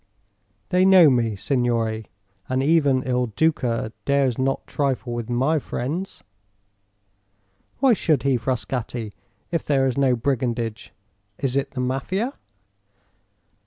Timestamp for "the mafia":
11.69-12.33